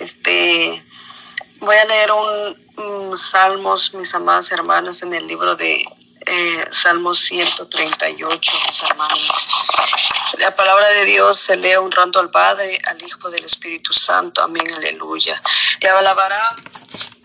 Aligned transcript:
Este, 0.00 0.82
voy 1.58 1.76
a 1.76 1.84
leer 1.84 2.10
un, 2.10 3.18
Salmos, 3.18 3.92
mis 3.92 4.14
amadas 4.14 4.50
hermanas, 4.50 5.02
en 5.02 5.12
el 5.12 5.26
libro 5.26 5.54
de 5.54 5.84
eh, 6.26 6.64
Salmos 6.70 7.20
138, 7.20 8.52
mis 8.66 8.82
hermanos. 8.82 9.48
La 10.38 10.56
palabra 10.56 10.88
de 10.88 11.04
Dios 11.04 11.36
se 11.36 11.56
lee 11.56 11.74
honrando 11.74 12.18
al 12.18 12.30
Padre, 12.30 12.80
al 12.88 13.02
Hijo 13.02 13.30
del 13.30 13.44
Espíritu 13.44 13.92
Santo. 13.92 14.42
Amén, 14.42 14.72
aleluya. 14.72 15.42
Te 15.78 15.88
alabará 15.90 16.56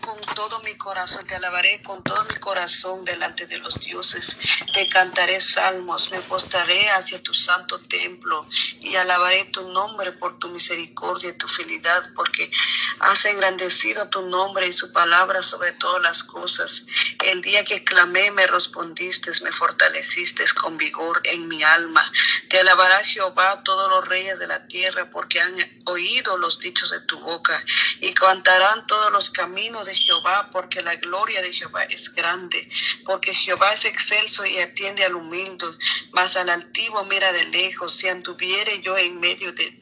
con 0.06 0.20
todo 0.36 0.60
mi 0.60 0.76
corazón, 0.76 1.26
te 1.26 1.34
alabaré 1.34 1.82
con 1.82 2.00
todo 2.04 2.22
mi 2.30 2.36
corazón 2.36 3.04
delante 3.04 3.44
de 3.46 3.58
los 3.58 3.80
dioses. 3.80 4.36
Te 4.72 4.88
cantaré 4.88 5.40
salmos, 5.40 6.12
me 6.12 6.20
postraré 6.20 6.88
hacia 6.90 7.20
tu 7.20 7.34
santo 7.34 7.80
templo 7.80 8.46
y 8.78 8.94
alabaré 8.94 9.46
tu 9.46 9.68
nombre 9.72 10.12
por 10.12 10.38
tu 10.38 10.48
misericordia 10.48 11.30
y 11.30 11.32
tu 11.32 11.48
fidelidad, 11.48 12.08
porque 12.14 12.52
has 13.00 13.24
engrandecido 13.24 14.08
tu 14.08 14.22
nombre 14.22 14.68
y 14.68 14.72
su 14.72 14.92
palabra 14.92 15.42
sobre 15.42 15.72
todas 15.72 16.00
las 16.00 16.22
cosas. 16.22 16.86
El 17.24 17.42
día 17.42 17.64
que 17.64 17.82
clamé 17.82 18.30
me 18.30 18.46
respondiste, 18.46 19.32
me 19.42 19.50
fortaleciste 19.50 20.44
con 20.60 20.78
vigor 20.78 21.20
en 21.24 21.48
mi 21.48 21.64
alma. 21.64 22.12
Te 22.56 22.60
alabará 22.60 23.04
Jehová 23.04 23.62
todos 23.64 23.90
los 23.90 24.08
reyes 24.08 24.38
de 24.38 24.46
la 24.46 24.66
tierra, 24.66 25.10
porque 25.10 25.38
han 25.42 25.54
oído 25.84 26.38
los 26.38 26.58
dichos 26.58 26.90
de 26.90 27.00
tu 27.00 27.20
boca 27.20 27.62
y 28.00 28.14
cantarán 28.14 28.86
todos 28.86 29.12
los 29.12 29.28
caminos 29.28 29.86
de 29.86 29.94
Jehová, 29.94 30.48
porque 30.50 30.80
la 30.80 30.96
gloria 30.96 31.42
de 31.42 31.52
Jehová 31.52 31.82
es 31.82 32.14
grande, 32.14 32.66
porque 33.04 33.34
Jehová 33.34 33.74
es 33.74 33.84
excelso 33.84 34.46
y 34.46 34.58
atiende 34.58 35.04
al 35.04 35.16
humilde, 35.16 35.66
mas 36.12 36.38
al 36.38 36.48
altivo 36.48 37.04
mira 37.04 37.30
de 37.30 37.44
lejos. 37.44 37.94
Si 37.94 38.08
anduviere 38.08 38.80
yo 38.80 38.96
en 38.96 39.20
medio 39.20 39.52
de 39.52 39.78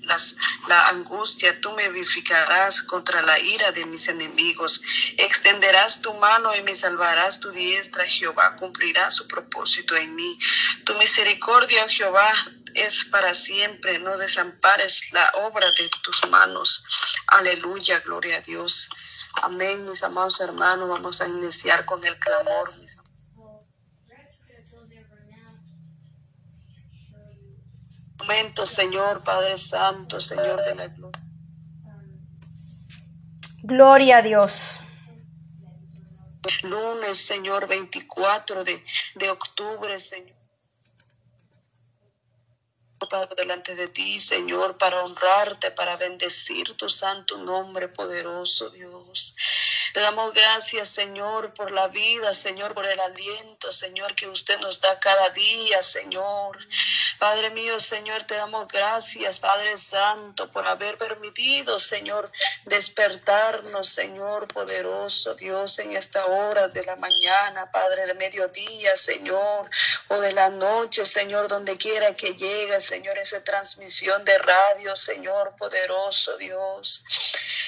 la 0.67 0.89
angustia, 0.89 1.61
tú 1.61 1.71
me 1.75 1.89
vivificarás 1.91 2.83
contra 2.83 3.23
la 3.23 3.39
ira 3.39 3.71
de 3.71 3.87
mis 3.87 4.09
enemigos. 4.09 4.83
Extenderás 5.17 6.03
tu 6.03 6.13
mano 6.15 6.53
y 6.57 6.63
me 6.63 6.75
salvarás 6.75 7.39
tu 7.39 7.53
diestra. 7.53 8.05
Jehová 8.05 8.57
cumplirá 8.57 9.13
su 9.13 9.29
propósito 9.29 9.95
en 9.95 10.17
mí. 10.17 10.37
Tu 10.85 10.93
misericordia, 10.97 11.89
Jehová, 11.89 12.33
es 12.75 13.05
para 13.07 13.35
siempre. 13.35 13.99
No 13.99 14.17
desampares 14.17 15.03
la 15.13 15.31
obra 15.45 15.67
de 15.73 15.91
tus 16.03 16.29
manos. 16.31 16.85
Aleluya, 17.27 18.01
gloria 18.01 18.39
a 18.39 18.41
Dios. 18.41 18.89
Amén, 19.43 19.85
mis 19.85 20.03
amados 20.03 20.41
hermanos. 20.41 20.89
Vamos 20.89 21.21
a 21.21 21.29
iniciar 21.29 21.85
con 21.85 22.05
el 22.05 22.19
clamor. 22.19 22.77
Mis 22.79 22.99
momento, 28.25 28.65
Señor 28.65 29.23
Padre 29.23 29.57
Santo, 29.59 30.19
Señor 30.19 30.65
de 30.65 30.75
la 30.75 30.89
gloria. 30.89 31.23
Gloria 33.63 34.17
a 34.19 34.23
Dios. 34.23 34.81
Lunes, 36.63 37.19
Señor, 37.19 37.67
24 37.67 38.65
de, 38.65 38.85
de 39.15 39.31
octubre, 39.31 39.99
Señor. 39.99 40.34
Padre, 43.09 43.35
delante 43.37 43.75
de 43.75 43.89
ti, 43.89 44.21
Señor, 44.21 44.79
para 44.79 45.03
honrarte, 45.03 45.71
para 45.71 45.97
bendecir 45.97 46.77
tu 46.77 46.89
santo 46.89 47.37
nombre, 47.39 47.89
poderoso 47.89 48.71
Dios. 48.71 49.37
Te 49.93 50.01
damos 50.01 50.33
gracias, 50.35 50.89
Señor, 50.89 51.55
por 51.55 51.71
la 51.71 51.87
vida, 51.89 52.35
Señor, 52.35 52.75
por 52.75 52.85
el 52.85 52.99
aliento, 52.99 53.71
Señor, 53.71 54.15
que 54.15 54.27
usted 54.27 54.59
nos 54.59 54.81
da 54.81 54.99
cada 54.99 55.29
día, 55.31 55.83
Señor. 55.83 56.59
Padre 57.19 57.51
mío, 57.51 57.79
Señor, 57.79 58.25
te 58.25 58.35
damos 58.35 58.67
gracias, 58.67 59.39
Padre 59.39 59.77
Santo, 59.77 60.51
por 60.51 60.67
haber 60.67 60.99
permitido, 60.99 61.79
Señor, 61.79 62.31
despertarnos, 62.65 63.89
Señor, 63.89 64.49
poderoso 64.49 65.35
Dios, 65.35 65.79
en 65.79 65.97
esta 65.97 66.27
hora 66.27 66.69
de 66.69 66.85
la 66.85 66.97
mañana, 66.97 67.71
Padre, 67.71 68.07
de 68.07 68.15
mediodía, 68.15 68.97
Señor, 68.97 69.71
o 70.09 70.21
de 70.21 70.33
la 70.33 70.49
noche, 70.49 71.07
Señor, 71.07 71.47
donde 71.47 71.77
quiera 71.77 72.15
que 72.17 72.35
llegue, 72.35 72.81
Señor, 72.95 73.19
esa 73.19 73.43
transmisión 73.43 74.25
de 74.25 74.39
radio, 74.39 74.95
Señor, 74.95 75.57
poderoso 75.57 76.37
Dios. 76.37 77.03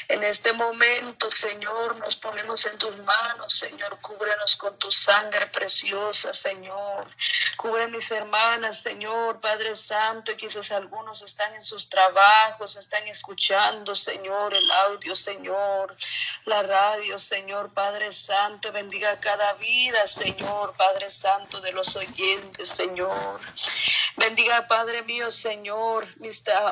En 0.06 0.22
este 0.22 0.52
momento, 0.52 1.28
Señor, 1.32 1.96
nos 1.96 2.14
ponemos 2.14 2.64
en 2.66 2.78
tus 2.78 2.96
manos, 2.98 3.52
Señor. 3.52 4.00
Cúbrenos 4.00 4.54
con 4.54 4.78
tu 4.78 4.92
sangre 4.92 5.48
preciosa, 5.48 6.32
Señor. 6.32 7.08
Cubre 7.56 7.88
mis 7.88 8.08
hermanas, 8.08 8.80
Señor, 8.84 9.40
Padre 9.40 9.74
Santo. 9.74 10.36
Quizás 10.36 10.70
algunos 10.70 11.22
están 11.22 11.56
en 11.56 11.62
sus 11.64 11.88
trabajos, 11.88 12.76
están 12.76 13.08
escuchando, 13.08 13.96
Señor, 13.96 14.54
el 14.54 14.70
audio, 14.70 15.16
Señor, 15.16 15.96
la 16.44 16.62
radio, 16.62 17.18
Señor, 17.18 17.74
Padre 17.74 18.12
Santo. 18.12 18.70
Bendiga 18.70 19.18
cada 19.18 19.54
vida, 19.54 20.06
Señor, 20.06 20.74
Padre 20.76 21.10
Santo, 21.10 21.60
de 21.60 21.72
los 21.72 21.96
oyentes, 21.96 22.68
Señor. 22.68 23.40
Bendiga, 24.16 24.66
Padre 24.66 25.02
mío, 25.02 25.30
Señor, 25.30 26.06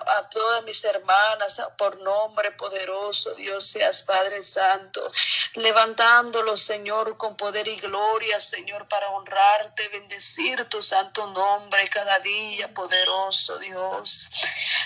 a 0.07 0.29
todas 0.31 0.65
mis 0.65 0.83
hermanas, 0.85 1.61
por 1.77 1.99
nombre 1.99 2.53
poderoso, 2.53 3.35
Dios 3.35 3.67
seas, 3.67 4.03
Padre 4.03 4.41
Santo 4.41 5.13
levantándolo, 5.55 6.57
Señor, 6.57 7.17
con 7.17 7.37
poder 7.37 7.69
y 7.69 7.77
gloria, 7.77 8.41
Señor, 8.41 8.89
para 8.89 9.09
honrarte, 9.09 9.89
bendecir 9.89 10.65
tu 10.69 10.83
santo 10.83 11.27
nombre 11.29 11.89
cada 11.89 12.19
día, 12.21 12.73
poderoso 12.75 13.59
Dios. 13.59 14.31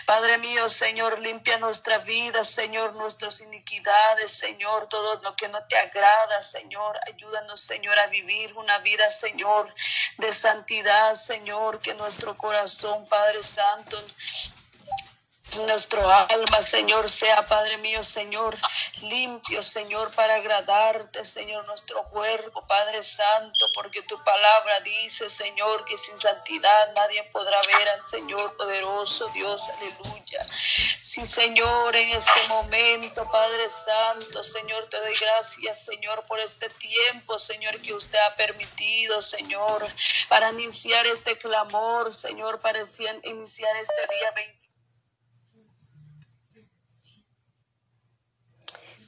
Padre 0.04 0.38
mío, 0.38 0.68
Señor, 0.68 1.18
limpia 1.20 1.58
nuestra 1.58 1.98
vida, 1.98 2.44
Señor, 2.44 2.94
nuestras 2.94 3.40
iniquidades, 3.40 4.32
Señor, 4.32 4.88
todo 4.88 5.20
lo 5.22 5.36
que 5.36 5.48
no 5.48 5.62
te 5.64 5.76
agrada, 5.76 6.42
Señor. 6.42 6.98
Ayúdanos, 7.06 7.60
Señor, 7.60 7.98
a 7.98 8.06
vivir 8.08 8.54
una 8.54 8.78
vida, 8.78 9.08
Señor, 9.10 9.72
de 10.18 10.32
santidad, 10.32 11.14
Señor, 11.14 11.80
que 11.80 11.94
nuestro 11.94 12.36
corazón, 12.36 12.47
Padre 13.04 13.42
Santo, 13.42 13.98
nuestro 15.56 16.08
alma, 16.10 16.62
Señor, 16.62 17.08
sea, 17.10 17.46
Padre 17.46 17.78
mío, 17.78 18.04
Señor, 18.04 18.56
limpio, 19.02 19.62
Señor, 19.62 20.12
para 20.12 20.36
agradarte, 20.36 21.24
Señor, 21.24 21.66
nuestro 21.66 22.04
cuerpo, 22.04 22.66
Padre 22.66 23.02
Santo, 23.02 23.66
porque 23.74 24.02
tu 24.02 24.22
palabra 24.22 24.80
dice, 24.80 25.30
Señor, 25.30 25.84
que 25.84 25.96
sin 25.96 26.18
santidad 26.20 26.92
nadie 26.94 27.24
podrá 27.32 27.60
ver 27.62 27.88
al 27.88 28.02
Señor 28.02 28.56
poderoso, 28.56 29.28
Dios, 29.28 29.62
aleluya. 29.76 30.46
Sí, 31.00 31.26
Señor, 31.26 31.96
en 31.96 32.10
este 32.10 32.48
momento, 32.48 33.26
Padre 33.30 33.68
Santo, 33.70 34.42
Señor, 34.42 34.88
te 34.90 34.98
doy 34.98 35.14
gracias, 35.18 35.84
Señor, 35.84 36.24
por 36.26 36.40
este 36.40 36.68
tiempo, 36.70 37.38
Señor, 37.38 37.80
que 37.80 37.94
usted 37.94 38.18
ha 38.18 38.36
permitido, 38.36 39.22
Señor, 39.22 39.86
para 40.28 40.50
iniciar 40.50 41.06
este 41.06 41.38
clamor, 41.38 42.12
Señor, 42.12 42.60
para 42.60 42.80
iniciar 43.24 43.76
este 43.76 44.14
día 44.14 44.30
20 44.32 44.67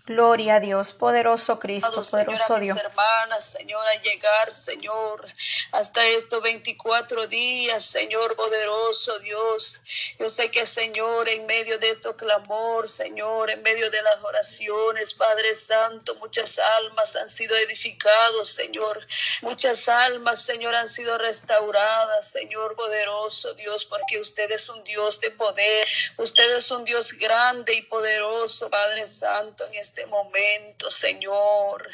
Gloria 0.06 0.56
a 0.56 0.60
Dios, 0.60 0.92
poderoso 0.92 1.58
Cristo, 1.58 2.02
poderoso 2.02 2.58
Dios. 2.58 2.76
hermanas, 2.78 3.44
Señor, 3.44 3.86
a 3.86 4.00
llegar, 4.02 4.54
Señor, 4.54 5.26
hasta 5.72 6.04
estos 6.06 6.42
24 6.42 7.26
días, 7.26 7.84
Señor, 7.84 8.34
poderoso 8.34 9.18
Dios. 9.20 9.78
Yo 10.18 10.30
sé 10.30 10.50
que, 10.50 10.66
Señor, 10.66 11.28
en 11.28 11.46
medio 11.46 11.78
de 11.78 11.90
este 11.90 12.12
clamor, 12.16 12.88
Señor, 12.88 13.50
en 13.50 13.62
medio 13.62 13.90
de 13.90 14.02
las 14.02 14.16
oraciones, 14.22 15.14
Padre 15.14 15.54
Santo, 15.54 16.14
muchas 16.16 16.58
almas 16.58 17.14
han 17.16 17.28
sido 17.28 17.56
edificadas, 17.56 18.48
Señor. 18.48 19.06
Muchas 19.42 19.88
almas, 19.88 20.42
Señor, 20.42 20.74
han 20.74 20.88
sido 20.88 21.18
restauradas, 21.18 22.30
Señor, 22.30 22.74
poderoso 22.74 23.54
Dios, 23.54 23.84
porque 23.84 24.18
usted 24.18 24.50
es 24.50 24.68
un 24.70 24.82
Dios 24.82 25.20
de 25.20 25.30
poder. 25.30 25.86
Usted 26.16 26.56
es 26.56 26.70
un 26.70 26.84
Dios 26.84 27.12
grande 27.12 27.74
y 27.74 27.82
poderoso, 27.82 28.70
Padre 28.70 29.06
Santo, 29.06 29.66
en 29.66 29.74
este 29.74 29.89
este 29.90 30.06
momento, 30.06 30.88
Señor. 30.88 31.90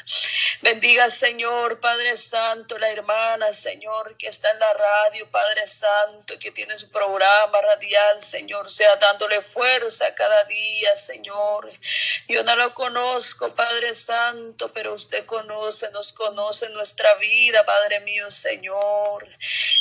Bendiga, 0.61 1.09
Señor, 1.09 1.79
Padre 1.79 2.15
Santo, 2.15 2.77
la 2.77 2.91
hermana, 2.91 3.51
Señor, 3.53 4.15
que 4.17 4.27
está 4.27 4.51
en 4.51 4.59
la 4.59 4.73
radio, 4.73 5.27
Padre 5.31 5.65
Santo, 5.65 6.37
que 6.37 6.51
tiene 6.51 6.77
su 6.77 6.91
programa 6.91 7.59
radial, 7.59 8.21
Señor, 8.21 8.69
sea 8.69 8.95
dándole 8.97 9.41
fuerza 9.41 10.13
cada 10.13 10.43
día, 10.43 10.95
Señor. 10.95 11.71
Yo 12.27 12.43
no 12.43 12.55
lo 12.55 12.71
conozco, 12.75 13.55
Padre 13.55 13.95
Santo, 13.95 14.71
pero 14.71 14.93
usted 14.93 15.25
conoce, 15.25 15.89
nos 15.89 16.13
conoce 16.13 16.69
nuestra 16.69 17.15
vida, 17.15 17.65
Padre 17.65 18.01
mío, 18.01 18.29
Señor. 18.29 19.27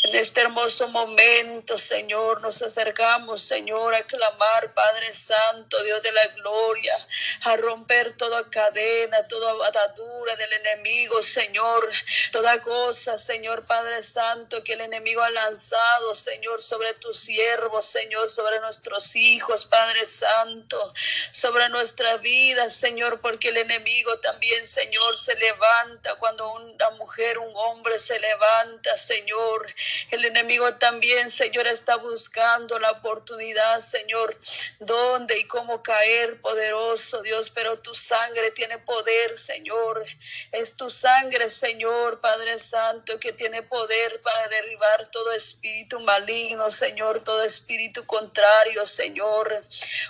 En 0.04 0.14
este 0.14 0.40
hermoso 0.40 0.88
momento, 0.88 1.76
Señor, 1.76 2.40
nos 2.40 2.62
acercamos, 2.62 3.42
Señor, 3.42 3.94
a 3.94 4.06
clamar, 4.06 4.72
Padre 4.72 5.12
Santo, 5.12 5.82
Dios 5.82 6.00
de 6.00 6.12
la 6.12 6.26
gloria, 6.28 7.04
a 7.42 7.56
romper 7.56 8.05
toda 8.12 8.48
cadena, 8.50 9.26
toda 9.28 9.66
atadura 9.66 10.36
del 10.36 10.52
enemigo, 10.52 11.22
Señor. 11.22 11.90
Toda 12.32 12.60
cosa, 12.62 13.18
Señor 13.18 13.66
Padre 13.66 14.02
Santo, 14.02 14.62
que 14.62 14.74
el 14.74 14.82
enemigo 14.82 15.22
ha 15.22 15.30
lanzado, 15.30 16.14
Señor, 16.14 16.60
sobre 16.60 16.94
tus 16.94 17.18
siervos, 17.18 17.86
Señor, 17.86 18.30
sobre 18.30 18.60
nuestros 18.60 19.16
hijos, 19.16 19.64
Padre 19.64 20.04
Santo, 20.04 20.94
sobre 21.32 21.68
nuestra 21.68 22.16
vida, 22.18 22.70
Señor, 22.70 23.20
porque 23.20 23.48
el 23.48 23.58
enemigo 23.58 24.18
también, 24.18 24.66
Señor, 24.66 25.16
se 25.16 25.34
levanta 25.36 26.16
cuando 26.16 26.52
una 26.52 26.90
mujer, 26.90 27.38
un 27.38 27.52
hombre 27.54 27.98
se 27.98 28.18
levanta, 28.18 28.96
Señor. 28.96 29.66
El 30.10 30.24
enemigo 30.24 30.74
también, 30.74 31.30
Señor, 31.30 31.66
está 31.66 31.96
buscando 31.96 32.78
la 32.78 32.90
oportunidad, 32.92 33.80
Señor, 33.80 34.38
dónde 34.80 35.38
y 35.38 35.46
cómo 35.46 35.82
caer, 35.82 36.40
poderoso 36.40 37.22
Dios, 37.22 37.50
pero 37.50 37.78
tu 37.78 37.94
sangre 37.96 38.50
tiene 38.52 38.78
poder, 38.78 39.36
Señor. 39.36 40.04
Es 40.52 40.76
tu 40.76 40.88
sangre, 40.90 41.50
Señor, 41.50 42.20
Padre 42.20 42.58
Santo, 42.58 43.18
que 43.18 43.32
tiene 43.32 43.62
poder 43.62 44.20
para 44.22 44.46
derribar 44.48 45.08
todo 45.08 45.32
espíritu 45.32 45.98
maligno, 46.00 46.70
Señor, 46.70 47.24
todo 47.24 47.42
espíritu 47.42 48.06
contrario, 48.06 48.86
Señor. 48.86 49.64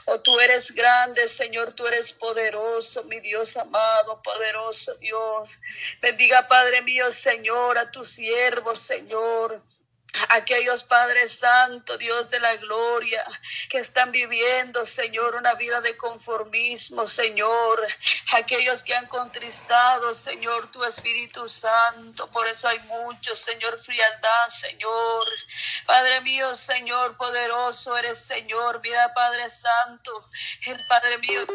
Oh, 0.04 0.20
tú 0.20 0.38
eres 0.40 0.72
grande, 0.72 1.28
Señor, 1.28 1.72
tú 1.72 1.86
eres 1.86 2.12
poderoso, 2.12 3.04
mi 3.04 3.20
Dios 3.20 3.56
amado, 3.56 4.20
poderoso 4.22 4.94
Dios. 4.96 5.60
Bendiga, 6.02 6.46
Padre 6.48 6.82
mío, 6.82 7.10
Señor, 7.10 7.78
a 7.78 7.90
tus 7.90 8.08
siervos, 8.08 8.80
Señor 8.80 9.62
aquellos 10.30 10.82
Padres 10.84 11.38
Santo, 11.38 11.96
Dios 11.98 12.30
de 12.30 12.40
la 12.40 12.56
gloria, 12.56 13.24
que 13.68 13.78
están 13.78 14.12
viviendo, 14.12 14.86
Señor, 14.86 15.34
una 15.34 15.54
vida 15.54 15.80
de 15.80 15.96
conformismo, 15.96 17.06
Señor, 17.06 17.86
aquellos 18.34 18.82
que 18.82 18.94
han 18.94 19.06
contristado, 19.06 20.14
Señor, 20.14 20.70
tu 20.70 20.84
Espíritu 20.84 21.48
Santo, 21.48 22.30
por 22.30 22.46
eso 22.46 22.68
hay 22.68 22.78
muchos, 22.80 23.38
Señor, 23.38 23.78
frialdad, 23.80 24.48
Señor. 24.48 25.26
Padre 25.86 26.20
mío, 26.22 26.54
Señor, 26.54 27.16
poderoso 27.16 27.96
eres, 27.96 28.18
Señor, 28.18 28.80
vida 28.80 29.12
Padre 29.14 29.48
Santo, 29.50 30.28
el 30.66 30.86
Padre 30.86 31.18
mío. 31.18 31.46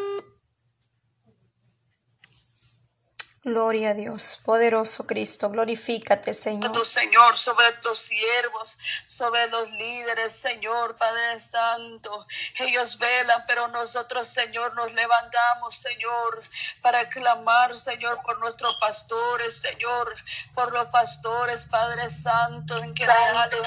Gloria 3.43 3.89
a 3.89 3.93
Dios, 3.95 4.39
poderoso 4.45 5.07
Cristo, 5.07 5.49
glorifícate, 5.49 6.31
Señor. 6.31 6.85
Señor, 6.85 7.35
sobre 7.35 7.71
tus 7.81 7.97
siervos, 7.97 8.77
sobre 9.07 9.47
los 9.47 9.67
líderes, 9.71 10.33
Señor, 10.33 10.95
Padre 10.95 11.39
Santo. 11.39 12.27
Ellos 12.59 12.99
velan, 12.99 13.43
pero 13.47 13.67
nosotros, 13.69 14.27
Señor, 14.27 14.75
nos 14.75 14.93
levantamos, 14.93 15.75
Señor, 15.75 16.43
para 16.83 17.09
clamar, 17.09 17.75
Señor, 17.75 18.21
por 18.21 18.37
nuestros 18.37 18.75
pastores, 18.75 19.55
Señor, 19.55 20.15
por 20.53 20.71
los 20.71 20.85
pastores, 20.89 21.65
Padre 21.65 22.11
Santo, 22.11 22.77
en 22.77 22.93
que 22.93 23.07
reales, 23.07 23.63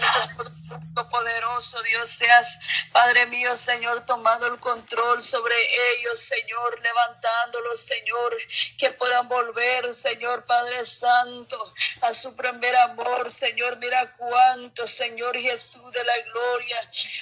poderoso, 1.11 1.83
Dios, 1.83 2.11
seas, 2.11 2.61
Padre 2.93 3.27
mío, 3.27 3.57
Señor, 3.57 4.07
tomando 4.07 4.47
el 4.47 4.61
control 4.61 5.21
sobre 5.21 5.57
ellos, 5.97 6.21
Señor, 6.21 6.81
levantándolos, 6.81 7.81
Señor, 7.81 8.37
que 8.79 8.91
puedan 8.91 9.27
volver 9.27 9.64
Señor 9.93 10.45
Padre 10.45 10.85
Santo, 10.85 11.73
a 12.03 12.13
su 12.13 12.37
primer 12.37 12.77
amor, 12.77 13.33
Señor. 13.33 13.79
Mira 13.79 14.15
cuánto, 14.17 14.87
Señor 14.87 15.37
Jesús 15.37 15.91
de 15.93 16.05
la 16.05 16.19
gloria, 16.33 16.81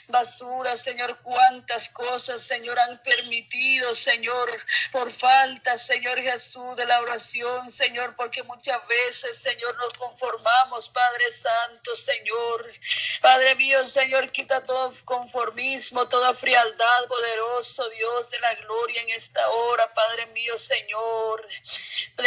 basura, 0.09 0.77
Señor, 0.77 1.19
cuántas 1.23 1.89
cosas, 1.91 2.43
Señor, 2.43 2.79
han 2.79 3.01
permitido, 3.03 3.95
Señor, 3.95 4.51
por 4.91 5.13
falta, 5.13 5.79
Señor 5.79 6.19
Jesús, 6.21 6.77
de 6.77 6.85
la 6.85 7.01
oración, 7.01 7.71
Señor, 7.71 8.17
porque 8.17 8.43
muchas 8.43 8.85
veces, 8.89 9.39
Señor, 9.39 9.77
nos 9.79 9.93
conformamos, 9.93 10.89
Padre 10.89 11.31
Santo, 11.31 11.95
Señor. 11.95 12.73
Padre 13.21 13.55
mío, 13.55 13.87
Señor, 13.87 14.31
quita 14.33 14.63
todo 14.63 14.93
conformismo, 15.05 16.09
toda 16.09 16.35
frialdad, 16.35 17.07
poderoso 17.09 17.89
Dios 17.91 18.31
de 18.31 18.41
la 18.41 18.55
gloria 18.57 19.03
en 19.03 19.11
esta 19.11 19.49
hora, 19.49 19.95
Padre 19.95 20.27
mío, 20.27 20.59
Señor. 20.59 21.47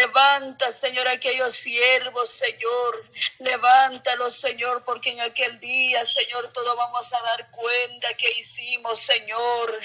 Levanta, 0.06 0.72
Señor, 0.72 1.08
aquellos 1.08 1.56
siervos, 1.56 2.30
Señor. 2.30 3.10
Levántalos, 3.40 4.36
Señor, 4.36 4.84
porque 4.84 5.10
en 5.10 5.22
aquel 5.22 5.60
día, 5.60 6.06
Señor, 6.06 6.54
todo 6.54 6.76
vamos 6.76 7.12
a 7.12 7.22
dar 7.22 7.50
cuenta 7.50 8.14
que 8.14 8.30
hicimos, 8.38 9.00
Señor. 9.00 9.80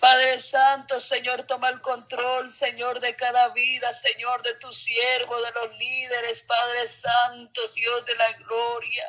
Padre 0.00 0.38
Santo, 0.38 0.98
Señor, 0.98 1.44
toma 1.44 1.68
el 1.68 1.82
control, 1.82 2.50
Señor, 2.50 3.00
de 3.00 3.14
cada 3.16 3.50
vida, 3.50 3.92
Señor, 3.92 4.42
de 4.42 4.54
tu 4.54 4.72
siervo, 4.72 5.40
de 5.42 5.52
los 5.52 5.76
líderes, 5.76 6.42
Padre 6.44 6.86
Santo, 6.86 7.60
Dios 7.74 8.06
de 8.06 8.14
la 8.14 8.32
gloria. 8.32 9.06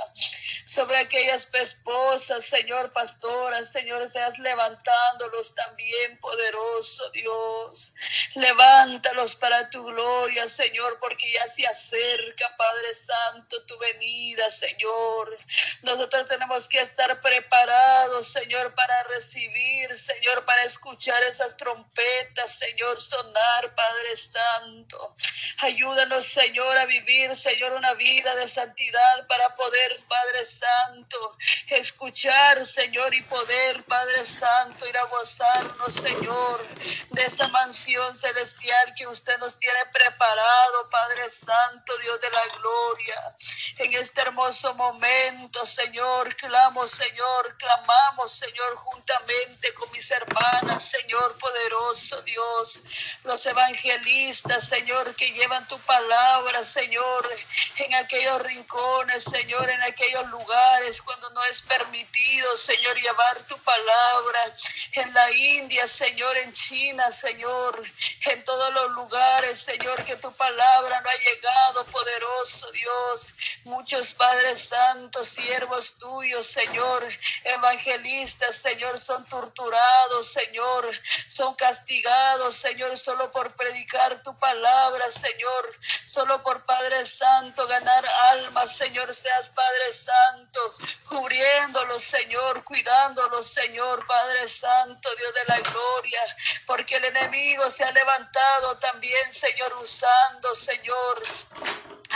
Sobre 0.66 0.98
aquellas 0.98 1.48
esposas, 1.54 2.46
Señor, 2.46 2.92
pastoras, 2.92 3.72
Señor, 3.72 4.08
seas 4.10 4.38
levantándolos 4.40 5.56
también, 5.56 6.18
poderoso 6.20 7.10
Dios. 7.12 7.94
Levántalos 8.36 9.36
para 9.36 9.70
tu 9.70 9.84
gloria, 9.84 10.48
Señor, 10.58 10.98
porque 11.00 11.32
ya 11.32 11.48
se 11.48 11.68
acerca, 11.68 12.58
Padre 12.58 12.92
Santo, 12.92 13.64
tu 13.68 13.78
venida, 13.78 14.50
Señor. 14.50 15.38
Nosotros 15.84 16.28
tenemos 16.28 16.68
que 16.68 16.82
estar 16.82 17.22
preparados, 17.22 18.32
Señor, 18.32 18.74
para 18.74 19.04
recibir, 19.04 19.96
Señor, 19.96 20.44
para 20.46 20.64
escuchar 20.64 21.22
esas 21.24 21.56
trompetas, 21.58 22.56
Señor, 22.58 23.00
sonar, 23.00 23.76
Padre 23.76 24.16
Santo. 24.18 25.16
Ayúdanos, 25.60 26.26
Señor, 26.26 26.76
a 26.76 26.88
vivir, 26.88 27.36
Señor, 27.36 27.74
una 27.74 27.94
vida 27.94 28.36
de 28.36 28.48
santidad 28.48 29.28
para 29.28 29.54
poder, 29.54 30.00
Padre 30.08 30.44
Santo, 30.44 31.38
escuchar, 31.76 32.66
Señor, 32.66 33.14
y 33.14 33.22
poder, 33.24 33.84
Padre 33.84 34.26
Santo, 34.26 34.88
ir 34.88 34.98
a 34.98 35.06
gozarnos, 35.06 35.94
Señor, 35.94 36.66
de 37.12 37.26
esa 37.26 37.48
mansión 37.50 38.16
celestial 38.16 38.94
que 38.96 39.08
usted 39.08 39.38
nos 39.40 39.58
tiene 39.60 39.86
preparada 39.92 40.68
Padre 40.90 41.30
Santo, 41.30 41.98
Dios 42.00 42.22
de 42.22 42.30
la 42.30 42.46
gloria. 42.58 43.36
En 43.78 43.94
este 43.94 44.22
hermoso 44.22 44.74
momento, 44.76 45.66
Señor, 45.66 46.36
clamo, 46.36 46.88
Señor, 46.88 47.58
clamamos, 47.58 48.32
Señor, 48.34 48.76
juntamente 48.78 49.74
con 49.74 49.92
mis 49.92 50.10
hermanas, 50.12 50.84
Señor 50.84 51.38
poderoso 51.38 52.22
Dios, 52.24 52.82
los 53.24 53.46
evangelistas, 53.46 54.68
Señor, 54.68 55.16
que 55.16 55.32
llevan 55.32 55.68
tu 55.68 55.78
palabra, 55.80 56.64
Señor, 56.64 57.30
en 57.78 57.96
aquellos 57.96 58.42
rincones, 58.42 59.24
Señor, 59.24 59.70
en 59.70 59.82
aquellos 59.84 60.28
lugares 60.30 61.02
cuando 61.02 61.30
no 61.32 61.44
es 61.58 61.62
permitido, 61.64 62.56
Señor, 62.56 62.96
llevar 63.02 63.42
tu 63.48 63.58
palabra 63.60 64.56
en 64.94 65.14
la 65.14 65.32
India, 65.32 65.88
Señor, 65.88 66.38
en 66.38 66.54
China, 66.54 67.12
Señor, 67.12 67.82
en 68.26 68.44
todos 68.46 68.74
los 68.74 68.92
lugares, 68.92 69.60
Señor, 69.60 70.04
que 70.06 70.16
tu 70.18 70.32
palabra 70.34 71.02
no 71.02 71.10
ha 71.10 71.16
llegado, 71.16 71.86
poderoso 71.86 72.72
Dios. 72.72 73.34
Muchos 73.68 74.14
Padres 74.14 74.70
Santos, 74.70 75.28
siervos 75.28 75.98
tuyos, 76.00 76.48
Señor, 76.48 77.06
evangelistas, 77.44 78.56
Señor, 78.56 78.98
son 78.98 79.26
torturados, 79.26 80.32
Señor, 80.32 80.90
son 81.28 81.54
castigados, 81.56 82.56
Señor, 82.56 82.98
solo 82.98 83.30
por 83.30 83.54
predicar 83.56 84.24
tu 84.24 84.38
palabra, 84.40 85.12
Señor, 85.12 85.76
solo 86.06 86.42
por 86.44 86.66
Padre 86.66 87.06
Santo 87.06 87.68
ganar 87.68 88.06
almas, 88.32 88.76
Señor, 88.78 89.14
seas 89.14 89.50
Padre 89.50 89.92
Santo, 89.92 90.78
cubriéndolos, 91.10 92.04
Señor, 92.04 92.64
cuidándolos, 92.64 93.48
Señor, 93.48 94.06
Padre 94.08 94.48
Santo, 94.48 95.10
Dios 95.16 95.34
de 95.34 95.46
la 95.46 95.60
gloria, 95.60 96.22
porque 96.66 96.96
el 96.96 97.06
enemigo 97.06 97.70
se 97.70 97.84
ha 97.84 97.92
levantado 97.92 98.78
también, 98.78 99.34
Señor, 99.34 99.74
usando 99.82 100.56
Señor, 100.56 101.22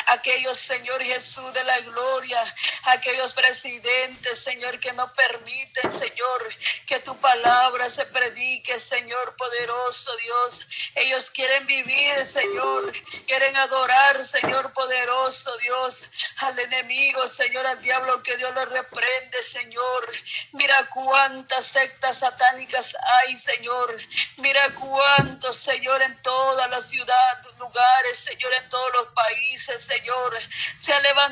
aquellos, 0.07 0.57
Señor 0.57 1.01
Jesús 1.01 1.40
de 1.51 1.63
la 1.63 1.79
gloria, 1.81 2.55
aquellos 2.83 3.33
presidentes, 3.33 4.39
Señor, 4.39 4.79
que 4.79 4.93
no 4.93 5.11
permiten, 5.13 5.91
Señor, 5.91 6.49
que 6.85 6.99
tu 6.99 7.17
palabra 7.17 7.89
se 7.89 8.05
predique, 8.05 8.79
Señor 8.79 9.35
poderoso 9.35 10.15
Dios. 10.17 10.67
Ellos 10.95 11.29
quieren 11.31 11.65
vivir, 11.65 12.25
Señor, 12.25 12.93
quieren 13.25 13.55
adorar, 13.57 14.23
Señor 14.25 14.71
poderoso 14.73 15.55
Dios, 15.57 16.05
al 16.37 16.59
enemigo, 16.59 17.27
Señor, 17.27 17.65
al 17.65 17.81
diablo, 17.81 18.21
que 18.23 18.37
Dios 18.37 18.53
lo 18.53 18.65
reprende, 18.65 19.43
Señor. 19.43 20.11
Mira 20.53 20.87
cuántas 20.93 21.65
sectas 21.65 22.19
satánicas 22.19 22.95
hay, 23.17 23.37
Señor. 23.37 23.95
Mira 24.37 24.69
cuántos, 24.79 25.57
Señor, 25.57 26.01
en 26.01 26.21
toda 26.21 26.67
la 26.67 26.81
ciudad, 26.81 27.41
lugares, 27.61 28.17
Señor, 28.19 28.51
en 28.53 28.69
todos 28.69 28.91
los 28.93 29.07
países, 29.13 29.83
Señor. 29.83 30.37
Se 30.77 30.93
ha 30.93 30.99
levantado, 30.99 31.30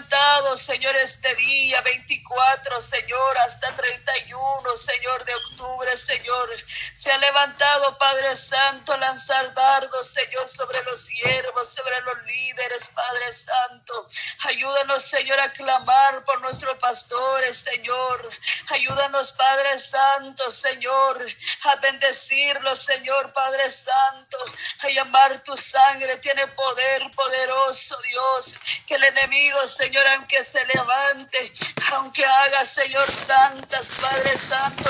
Señor, 0.58 0.96
este 0.98 1.36
día 1.36 1.82
24, 1.82 2.82
Señor, 2.82 3.38
hasta 3.40 3.76
31, 3.76 4.78
Señor, 4.78 5.26
de 5.26 5.36
octubre, 5.36 5.98
Señor. 5.98 6.50
Se 6.96 7.12
ha 7.12 7.18
levantado, 7.18 7.98
Padre 7.98 8.38
Santo, 8.38 8.96
lanzar 8.98 9.54
dardos, 9.54 10.10
Señor, 10.10 10.48
sobre 10.48 10.84
los 10.84 11.06
siervos, 11.06 11.74
sobre 11.74 12.02
los 12.02 12.24
líderes, 12.24 12.88
Padre 12.90 13.34
Santo. 13.34 14.10
Ayúdanos, 14.46 15.04
Señor, 15.04 15.40
a 15.40 15.52
clamar 15.54 16.24
por 16.24 16.40
nuestros 16.42 16.78
pastores, 16.78 17.58
Señor. 17.58 18.30
Ayúdanos, 18.70 19.32
Padre 19.34 19.80
Santo, 19.80 20.50
Señor, 20.52 21.28
a 21.64 21.76
bendecirlos, 21.78 22.84
Señor, 22.84 23.34
Padre 23.34 23.72
Santo, 23.72 24.38
a 24.80 24.90
llamar 24.90 25.44
tu 25.44 25.58
sangre. 25.58 26.18
Tiene 26.18 26.48
poder 26.48 27.10
poderoso, 27.16 27.98
Dios. 28.02 28.56
Que 28.86 28.96
el 28.96 29.04
enemigo, 29.04 29.66
Señor, 29.68 29.89
aunque 29.98 30.44
se 30.44 30.64
levante, 30.66 31.52
aunque 31.92 32.26
haga, 32.26 32.66
Señor, 32.66 33.06
tantas, 33.28 33.88
Padre 34.00 34.38
Santo, 34.38 34.90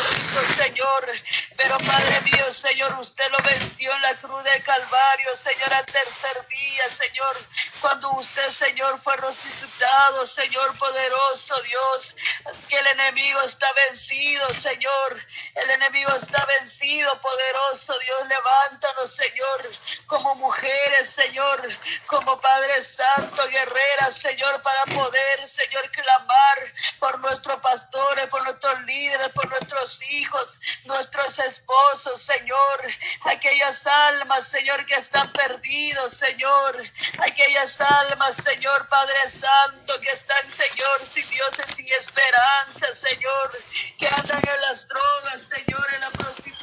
Señor. 0.58 1.12
Pero, 1.56 1.78
Padre 1.78 2.22
mío, 2.22 2.52
Señor, 2.52 2.98
usted 3.00 3.30
lo 3.32 3.38
venció 3.40 3.94
en 3.94 4.02
la 4.02 4.16
cruz 4.16 4.44
de 4.44 4.62
Calvario, 4.64 5.36
Señor, 5.36 5.74
al 5.74 5.86
tercer 5.86 6.48
día, 6.48 6.90
Señor. 6.90 7.38
Cuando 7.82 8.12
usted, 8.14 8.50
Señor, 8.50 9.00
fue 9.02 9.16
resucitado, 9.18 10.26
Señor 10.26 10.78
poderoso, 10.78 11.62
Dios. 11.62 12.16
Que 12.68 12.78
el 12.78 12.88
enemigo 12.88 13.42
está 13.42 13.68
vencido, 13.88 14.50
Señor. 14.50 15.20
El 15.56 15.70
enemigo 15.72 16.12
está 16.14 16.46
vencido, 16.60 17.20
poderoso, 17.22 17.98
Dios. 18.00 18.28
Levántanos, 18.28 19.16
Señor, 19.16 19.72
como 20.08 20.36
mujeres, 20.36 21.10
Señor, 21.10 21.62
como 22.06 22.40
Padre 22.40 22.82
Santo, 22.82 23.48
guerreras, 23.48 24.16
Señor, 24.16 24.62
para 24.62 24.79
poder, 24.86 25.48
Señor, 25.48 25.90
clamar 25.92 26.74
por 27.00 27.20
nuestros 27.20 27.60
pastores, 27.62 28.28
por 28.28 28.44
nuestros 28.44 28.82
líderes, 28.82 29.30
por 29.30 29.48
nuestros 29.50 30.02
hijos, 30.10 30.60
nuestros 30.86 31.40
esposos, 31.40 32.22
Señor. 32.22 32.88
Aquellas 33.26 33.86
almas, 33.88 34.48
Señor, 34.48 34.86
que 34.86 34.96
están 34.96 35.32
perdidos, 35.34 36.14
Señor. 36.14 36.84
Aquellas 37.20 37.80
almas, 37.82 38.36
Señor, 38.36 38.88
Padre 38.88 39.28
Santo, 39.28 40.00
que 40.02 40.10
están, 40.10 40.50
Señor, 40.50 41.06
sin 41.06 41.28
Dios 41.30 41.56
sin 41.76 41.88
esperanza, 41.88 42.94
Señor. 42.94 43.60
Que 43.98 44.08
andan 44.08 44.42
en 44.48 44.62
las 44.62 44.88
drogas, 44.88 45.42
Señor, 45.42 45.88
en 45.94 46.02
la 46.02 46.10
prostitución, 46.12 46.59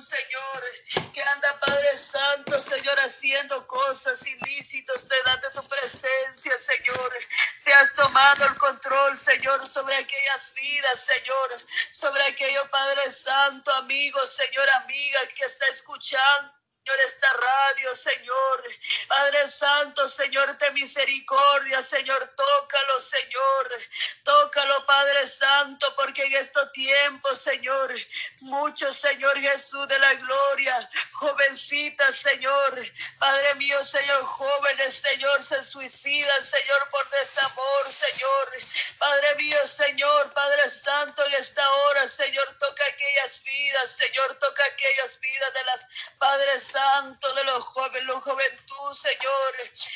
Señor. 0.00 1.12
Que 1.12 1.22
anda, 1.22 1.58
Padre 1.60 1.96
Santo, 1.96 2.60
Señor, 2.60 2.98
haciendo 3.00 3.66
cosas 3.66 4.26
ilícitas 4.26 5.08
delante 5.08 5.48
de 5.48 5.54
tu 5.54 5.68
presencia, 5.68 6.58
Señor. 6.58 7.12
Se 7.56 7.72
has 7.72 7.94
tomado 7.94 8.44
el 8.44 8.56
control, 8.58 9.16
Señor, 9.18 9.66
sobre 9.66 9.96
aquellas 9.96 10.54
vidas, 10.54 11.00
Señor. 11.00 11.62
Sobre 11.92 12.22
aquello, 12.24 12.70
Padre 12.70 13.10
Santo, 13.10 13.72
amigo, 13.72 14.24
Señor, 14.26 14.68
amiga 14.82 15.20
que 15.34 15.44
está 15.44 15.66
escuchando. 15.66 16.52
Señor, 16.86 17.00
esta 17.04 17.32
radio, 17.32 17.96
Señor. 17.96 18.64
Padre 19.08 19.48
Santo, 19.48 20.06
Señor, 20.06 20.56
de 20.56 20.70
misericordia, 20.70 21.82
Señor, 21.82 22.32
tócalo, 22.36 23.00
Señor. 23.00 23.70
Tócalo, 24.22 24.86
Padre 24.86 25.26
Santo, 25.26 25.92
porque 25.96 26.22
en 26.22 26.34
estos 26.34 26.70
tiempos, 26.70 27.40
Señor, 27.40 27.92
muchos, 28.40 28.96
Señor 28.96 29.36
Jesús 29.40 29.88
de 29.88 29.98
la 29.98 30.14
gloria, 30.14 30.90
jovencitas, 31.14 32.14
Señor, 32.14 32.80
Padre 33.18 33.56
mío, 33.56 33.82
Señor, 33.82 34.22
jóvenes, 34.22 34.94
Señor, 34.94 35.42
se 35.42 35.64
suicidan, 35.64 36.44
Señor, 36.44 36.88
por 36.90 37.10
desamor, 37.10 37.90
Señor. 37.90 38.52
Padre 38.98 39.34
mío, 39.34 39.66
Señor, 39.66 40.32
Padre 40.32 40.70
Santo, 40.70 41.26
en 41.26 41.34
esta 41.34 41.68
hora, 41.68 42.06
Señor, 42.06 42.56
toca 42.60 42.84
aquellas 42.86 43.42
vidas, 43.42 43.90
Señor, 43.90 44.38
toca 44.38 44.64
aquellas 44.66 45.18
vidas 45.18 45.52
de 45.52 45.64
las 45.64 45.80
Padres 46.18 46.75
Santo 46.76 47.32
de 47.32 47.44
los 47.44 47.64
jóvenes, 47.64 48.04
la 48.04 48.20
juventud, 48.20 48.92
Señor, 48.92 49.54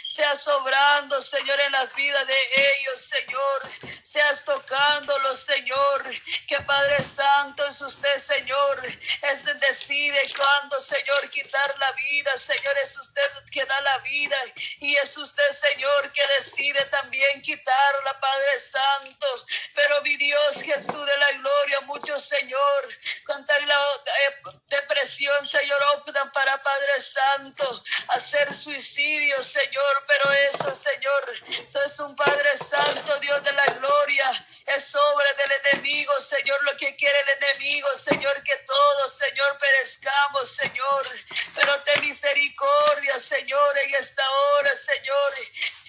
sea 0.08 0.34
sobrando, 0.34 1.20
Señor, 1.20 1.60
en 1.60 1.72
las 1.72 1.94
vidas 1.94 2.26
de 2.26 2.34
ellos, 2.54 3.00
Señor, 3.02 3.98
seas 4.02 4.40
tocándolos, 4.70 5.40
Señor, 5.40 6.04
que 6.46 6.60
Padre 6.60 7.02
Santo 7.02 7.66
es 7.66 7.80
usted, 7.80 8.18
Señor, 8.18 8.80
es 9.22 9.44
decide 9.60 10.20
cuándo, 10.36 10.80
Señor, 10.80 11.28
quitar 11.30 11.76
la 11.78 11.92
vida, 11.92 12.38
Señor, 12.38 12.76
es 12.82 12.96
usted 12.96 13.30
que 13.50 13.64
da 13.64 13.80
la 13.80 13.98
vida 13.98 14.36
y 14.78 14.94
es 14.96 15.16
usted, 15.16 15.50
Señor, 15.52 16.12
que 16.12 16.22
decide 16.38 16.84
también 16.86 17.42
quitarla, 17.42 18.20
Padre 18.20 18.60
Santo, 18.60 19.26
pero 19.74 20.02
mi 20.02 20.16
Dios 20.16 20.62
Jesús 20.62 21.06
de 21.06 21.18
la 21.18 21.32
gloria, 21.32 21.80
muchos, 21.82 22.24
Señor, 22.28 22.88
con 23.26 23.44
la 23.46 23.74
eh, 23.74 24.58
depresión, 24.68 25.46
Señor, 25.46 25.80
optan 25.96 26.30
para 26.32 26.62
Padre 26.62 27.02
Santo, 27.02 27.82
hacer 28.08 28.54
suicidio, 28.54 29.42
Señor, 29.42 30.04
pero 30.06 30.32
eso, 30.32 30.74
Señor, 30.74 31.32
eso 31.48 31.82
es 31.82 31.98
un 31.98 32.14
Padre 32.14 32.56
Santo, 32.58 33.18
Dios 33.18 33.42
de 33.42 33.52
la 33.52 33.66
gloria, 33.66 34.46
es 34.66 34.94
obra 34.94 35.32
del 35.34 35.52
enemigo, 35.64 36.18
Señor, 36.20 36.62
lo 36.64 36.76
que 36.76 36.94
quiere 36.96 37.18
el 37.20 37.42
enemigo, 37.42 37.88
Señor, 37.96 38.42
que 38.42 38.56
todos, 38.66 39.14
Señor, 39.14 39.58
perezcamos, 39.58 40.48
Señor, 40.50 41.06
pero 41.54 41.80
ten 41.82 42.00
misericordia, 42.00 43.18
Señor, 43.18 43.78
en 43.78 43.94
esta 43.94 44.30
hora, 44.30 44.74
Señor, 44.76 45.32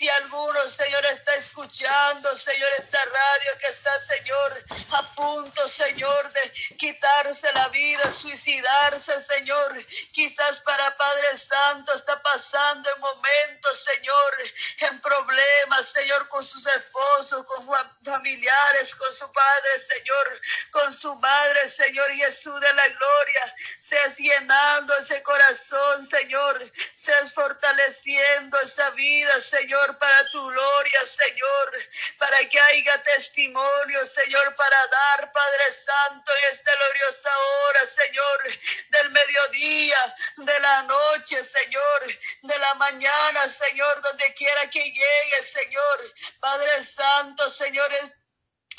si 0.02 0.10
alguno, 0.10 0.68
Señor, 0.68 1.06
está 1.06 1.36
escuchando, 1.36 2.36
Señor, 2.36 2.70
esta 2.80 3.06
radio 3.06 3.52
que 3.60 3.68
está, 3.68 3.92
Señor, 4.08 4.64
a 4.94 5.04
punto, 5.14 5.68
Señor, 5.68 6.34
de 6.34 6.52
quitarse 6.76 7.54
la 7.54 7.68
vida, 7.68 8.10
suicidarse, 8.10 9.22
Señor, 9.22 9.78
quizás 10.12 10.60
para 10.62 10.98
Padre 10.98 11.38
Santo 11.38 11.94
está 11.94 12.20
pasando 12.20 12.90
en 12.90 13.00
momentos, 13.00 13.84
Señor, 13.84 14.38
en 14.80 15.00
problemas, 15.02 15.86
Señor, 15.90 16.28
con 16.30 16.44
sus 16.44 16.66
esposos, 16.66 17.46
con 17.46 17.70
familiares, 18.04 18.96
con 18.96 19.14
su 19.14 19.32
Padre, 19.32 19.70
Señor, 19.88 20.42
con 20.72 20.92
su 20.92 21.14
Madre, 21.18 21.70
Señor 21.70 22.10
Jesús 22.14 22.60
de 22.60 22.74
la 22.74 22.88
gloria. 22.88 23.56
Seas 23.78 24.18
llenando 24.18 24.98
ese 24.98 25.22
corazón, 25.22 26.04
Señor. 26.08 26.72
Seas 26.96 27.36
fortaleciendo 27.36 28.60
esa 28.62 28.90
vida, 28.92 29.40
Señor, 29.40 29.91
para 29.98 30.30
tu 30.30 30.46
gloria, 30.48 31.06
Señor. 31.06 31.72
Para 32.18 32.38
que 32.50 32.60
haya 32.60 33.04
testimonio, 33.04 34.06
Señor, 34.06 34.56
para 34.56 34.88
dar, 34.88 35.32
Padre 35.32 35.72
Santo, 35.72 36.32
en 36.36 36.52
esta 36.52 36.72
gloriosa 36.76 37.30
hora, 37.38 37.86
Señor, 37.86 38.44
del 38.90 39.10
mediodía, 39.12 40.16
de 40.38 40.60
la 40.60 40.82
noche, 40.84 41.44
Señor, 41.44 42.18
de 42.44 42.60
la 42.60 42.74
mañana, 42.76 43.48
Señor, 43.48 44.02
donde 44.02 44.34
quiera 44.34 44.70
que 44.70 44.84
llegue, 44.84 45.42
Señor. 45.42 46.14
Padre 46.40 46.84
Santo, 46.84 47.50
Señor, 47.50 47.92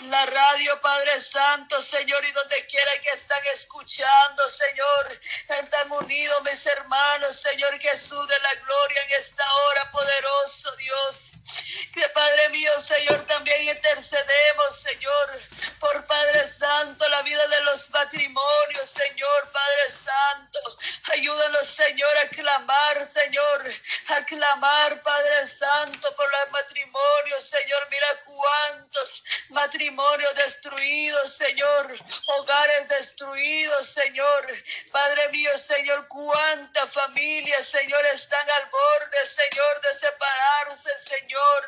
la 0.00 0.26
radio, 0.26 0.80
Padre 0.80 1.20
Santo, 1.20 1.80
Señor, 1.80 2.24
y 2.24 2.32
donde 2.32 2.66
quiera 2.66 2.90
que 3.02 3.10
están 3.10 3.44
escuchando, 3.52 4.48
Señor, 4.48 5.20
están 5.48 5.92
unidos 5.92 6.42
mis 6.42 6.66
hermanos, 6.66 7.40
Señor 7.40 7.78
Jesús 7.78 8.26
de 8.28 8.38
la 8.40 8.54
gloria 8.54 9.02
en 9.02 9.12
esta 9.12 9.44
hora, 9.54 9.90
poderoso 9.90 10.74
Dios. 10.76 11.32
Que 11.92 12.08
Padre 12.08 12.48
mío, 12.48 12.72
Señor, 12.80 13.26
también 13.26 13.68
intercedemos, 13.68 14.80
Señor, 14.80 15.40
por 15.78 16.06
Padre 16.06 16.48
Santo, 16.48 17.06
la 17.08 17.22
vida 17.22 17.46
de 17.46 17.60
los 17.64 17.90
matrimonios, 17.90 18.90
Señor, 18.90 19.50
Padre 19.52 19.90
Santo. 19.90 20.78
Ayúdanos, 21.12 21.66
Señor, 21.66 22.16
a 22.18 22.28
clamar, 22.28 23.04
Señor, 23.04 23.70
a 24.08 24.24
clamar, 24.24 25.02
Padre 25.02 25.46
Santo, 25.46 26.16
por 26.16 26.30
los 26.30 26.50
matrimonios, 26.50 27.44
Señor. 27.44 27.88
Mira 27.90 28.06
cuántos 28.24 29.22
matrimonios 29.48 30.34
destruidos, 30.34 31.34
Señor, 31.34 31.94
hogares 32.26 32.88
destruidos, 32.88 33.86
Señor. 33.88 34.46
Padre 34.90 35.28
mío, 35.30 35.56
Señor, 35.58 36.06
cuántas 36.08 36.92
familias, 36.92 37.66
Señor, 37.66 38.04
están 38.06 38.48
al 38.50 38.70
borde, 38.70 39.26
Señor, 39.26 39.80
de 39.80 39.94
separarse, 39.94 40.90
Señor. 40.98 41.66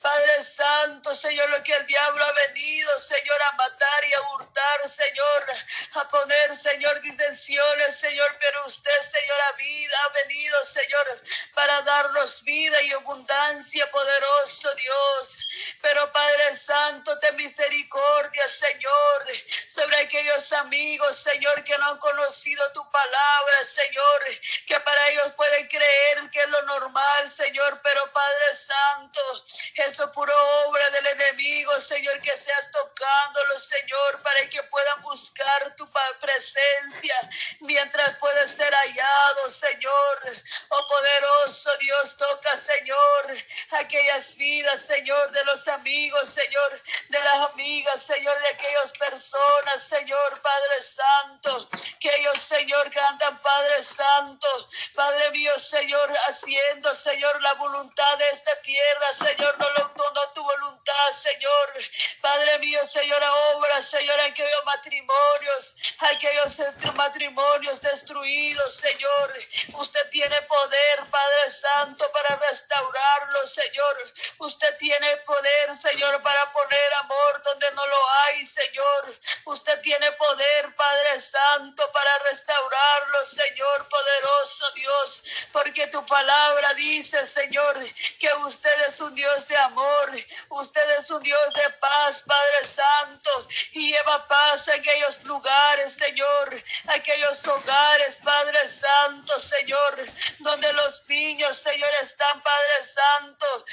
Padre 0.00 0.42
Santo, 0.42 1.14
Señor, 1.14 1.48
lo 1.50 1.62
que 1.62 1.74
el 1.74 1.86
diablo 1.86 2.24
ha 2.24 2.32
venido, 2.48 2.98
Señor, 2.98 3.42
a 3.42 3.52
matar 3.52 4.04
y 4.08 4.14
a 4.14 4.20
hurtar, 4.30 4.88
Señor, 4.88 5.46
a 5.94 6.08
poner, 6.08 6.54
Señor, 6.54 7.00
disensiones, 7.00 7.96
Señor, 7.96 8.36
pero 8.38 8.66
usted, 8.66 9.00
Señor, 9.02 9.40
a 9.40 9.52
vida 9.52 9.96
ha 10.04 10.08
venido, 10.10 10.64
Señor, 10.64 11.22
para 11.54 11.82
darnos 11.82 12.42
vida 12.44 12.80
y 12.82 12.92
abundancia, 12.92 13.90
poderoso 13.90 14.74
Dios. 14.74 15.38
Pero 15.80 16.12
Padre 16.12 16.56
Santo, 16.56 17.13
de 17.20 17.32
misericordia, 17.32 18.48
Señor, 18.48 19.26
sobre 19.68 19.96
aquellos 19.96 20.52
amigos, 20.52 21.16
Señor, 21.16 21.62
que 21.64 21.76
no 21.78 21.86
han 21.86 21.98
conocido 21.98 22.72
tu 22.72 22.90
palabra, 22.90 23.64
Señor, 23.64 24.24
que 24.66 24.78
para 24.80 25.08
ellos 25.08 25.32
pueden 25.36 25.66
creer 25.68 26.30
que 26.30 26.40
es 26.40 26.48
lo 26.48 26.62
normal, 26.62 27.30
Señor, 27.30 27.80
pero 27.82 28.12
Padre 28.12 28.54
Santo, 28.54 29.44
eso 29.74 30.10
puro 30.12 30.34
obra 30.66 30.90
del 30.90 31.06
enemigo, 31.06 31.80
Señor, 31.80 32.20
que 32.20 32.36
seas 32.36 32.70
tocándolo, 32.70 33.58
Señor, 33.58 34.22
para 34.22 34.48
que 34.48 34.62
puedan 34.64 35.02
buscar 35.02 35.74
tu 35.76 35.88
presencia 36.20 37.14
mientras 37.60 38.16
puedes 38.18 38.50
ser 38.50 38.72
hallado, 38.72 39.50
Señor. 39.50 40.42
Oh 40.68 40.88
poderoso 40.88 41.76
Dios, 41.78 42.16
toca, 42.16 42.56
Señor, 42.56 43.36
aquellas 43.70 44.36
vidas, 44.36 44.82
Señor, 44.82 45.30
de 45.30 45.44
los 45.44 45.66
amigos, 45.68 46.28
Señor, 46.28 46.82
de 47.08 47.20
las 47.20 47.50
amigas, 47.50 48.02
Señor, 48.02 48.38
de 48.40 48.48
aquellas 48.48 48.92
personas, 48.92 49.82
Señor, 49.82 50.40
Padre 50.40 50.82
Santo, 50.82 51.68
que 52.00 52.14
ellos, 52.16 52.38
Señor, 52.38 52.90
cantan, 52.92 53.38
Padre 53.42 53.82
Santo, 53.82 54.48
Padre 54.94 55.30
mío, 55.30 55.58
Señor, 55.58 56.12
haciendo, 56.28 56.94
Señor, 56.94 57.40
la 57.42 57.54
voluntad 57.54 58.18
de 58.18 58.28
esta 58.30 58.60
tierra, 58.62 59.12
Señor, 59.18 59.58
no, 59.58 59.68
lo, 59.70 59.92
no 59.96 60.32
tu 60.32 60.42
voluntad, 60.42 61.10
Señor, 61.12 61.74
Padre 62.20 62.58
mío, 62.58 62.84
Señor, 62.86 63.22
obra, 63.54 63.82
Señor, 63.82 64.18
aquellos 64.20 64.64
matrimonios, 64.64 65.76
aquellos 65.98 66.62
matrimonios 66.96 67.80
destruidos, 67.80 68.76
Señor, 68.76 69.34
usted 69.74 70.10
tiene 70.10 70.40
poder, 70.42 71.04
Padre 71.10 71.50
Santo, 71.50 72.10
para 72.12 72.36
restaurarlos, 72.36 73.52
Señor, 73.52 74.12
usted 74.38 74.76
tiene 74.78 75.16
poder, 75.18 75.74
Señor, 75.74 76.22
para 76.22 76.52
poner 76.52 76.93
amor 76.94 77.42
donde 77.42 77.70
no 77.72 77.86
lo 77.86 78.10
hay, 78.10 78.46
Señor, 78.46 79.18
usted 79.44 79.80
tiene 79.80 80.10
poder, 80.12 80.74
Padre 80.74 81.20
Santo, 81.20 81.90
para 81.92 82.18
restaurarlos, 82.30 83.30
Señor, 83.30 83.88
poderoso 83.88 84.70
Dios, 84.72 85.24
porque 85.52 85.86
tu 85.88 86.04
palabra 86.06 86.74
dice, 86.74 87.26
Señor, 87.26 87.78
que 88.18 88.32
usted 88.34 88.88
es 88.88 89.00
un 89.00 89.14
Dios 89.14 89.46
de 89.48 89.56
amor, 89.56 90.12
usted 90.50 90.90
es 90.98 91.10
un 91.10 91.22
Dios 91.22 91.54
de 91.54 91.70
paz, 91.80 92.22
Padre 92.26 92.66
Santo, 92.66 93.48
y 93.72 93.92
lleva 93.92 94.26
paz 94.26 94.68
a 94.68 94.74
aquellos 94.74 95.22
lugares, 95.24 95.94
Señor, 95.94 96.62
aquellos 96.88 97.46
hogares, 97.46 98.20
Padre 98.22 98.66
Santo, 98.68 99.38
Señor, 99.38 100.06
donde 100.40 100.72
los 100.72 101.08
niños, 101.08 101.56
Señor, 101.56 101.90
están, 102.02 102.40
Padre 102.42 102.84
Santo, 102.84 103.63